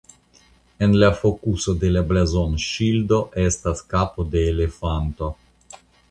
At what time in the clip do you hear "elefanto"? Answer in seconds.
4.55-5.29